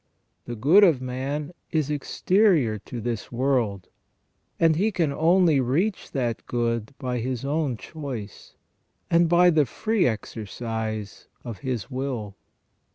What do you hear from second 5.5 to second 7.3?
reach that good by